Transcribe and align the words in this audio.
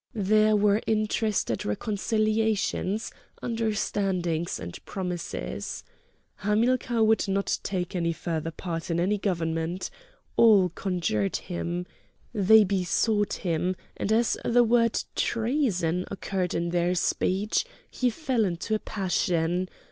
There 0.15 0.55
were 0.55 0.81
interested 0.87 1.63
reconciliations, 1.63 3.11
understandings, 3.43 4.59
and 4.59 4.83
promises. 4.83 5.83
Hamilcar 6.37 7.03
would 7.03 7.27
not 7.27 7.59
take 7.61 7.95
any 7.95 8.11
further 8.11 8.49
part 8.49 8.89
in 8.89 8.99
any 8.99 9.19
government. 9.19 9.91
All 10.37 10.69
conjured 10.69 11.35
him. 11.35 11.85
They 12.33 12.63
besought 12.63 13.33
him; 13.45 13.75
and 13.95 14.11
as 14.11 14.39
the 14.43 14.63
word 14.63 15.03
treason 15.13 16.05
occurred 16.09 16.55
in 16.55 16.69
their 16.69 16.95
speech, 16.95 17.63
he 17.91 18.09
fell 18.09 18.43
into 18.43 18.73
a 18.73 18.79
passion. 18.79 19.69